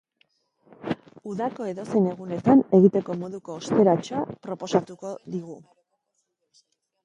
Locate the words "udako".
1.31-1.67